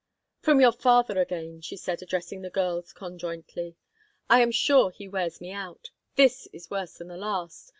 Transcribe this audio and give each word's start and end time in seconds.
"From 0.39 0.59
your 0.59 0.71
father 0.71 1.19
again," 1.21 1.61
she 1.61 1.77
said, 1.77 2.01
addressing 2.01 2.41
the 2.41 2.49
girls 2.49 2.91
conjointly. 2.91 3.75
"I 4.31 4.41
am 4.41 4.49
sure 4.49 4.89
he 4.89 5.07
wears 5.07 5.39
me 5.39 5.51
out. 5.51 5.91
This 6.15 6.47
is 6.51 6.71
worse 6.71 6.95
than 6.95 7.09
the 7.09 7.17
last. 7.17 7.69